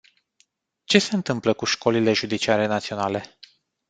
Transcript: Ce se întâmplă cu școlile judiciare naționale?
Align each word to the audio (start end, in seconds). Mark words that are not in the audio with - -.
Ce 0.85 0.97
se 0.99 1.15
întâmplă 1.15 1.53
cu 1.53 1.65
școlile 1.65 2.13
judiciare 2.13 2.65
naționale? 2.65 3.37